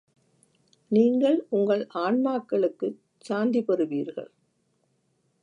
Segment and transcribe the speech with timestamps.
[0.91, 4.31] நீங்கள் உங்கள் ஆன்மாக்களுக்குச் சாந்தி பெறுவீர்கள்.